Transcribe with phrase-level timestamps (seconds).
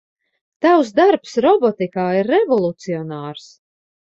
[0.65, 3.47] Tavs darbs robotikā ir revolucionārs.